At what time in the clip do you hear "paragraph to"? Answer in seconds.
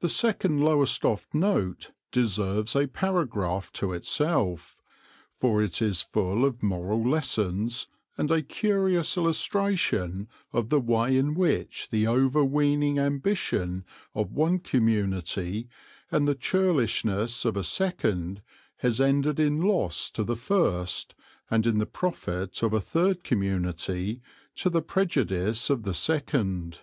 2.86-3.94